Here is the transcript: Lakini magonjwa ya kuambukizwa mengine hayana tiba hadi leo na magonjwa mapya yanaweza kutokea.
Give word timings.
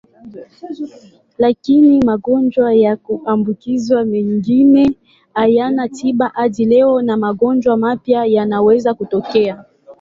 Lakini 1.37 2.03
magonjwa 2.05 2.73
ya 2.75 2.97
kuambukizwa 2.97 4.05
mengine 4.05 4.91
hayana 5.33 5.89
tiba 5.89 6.27
hadi 6.35 6.65
leo 6.65 7.01
na 7.01 7.17
magonjwa 7.17 7.77
mapya 7.77 8.25
yanaweza 8.25 8.93
kutokea. 8.93 9.63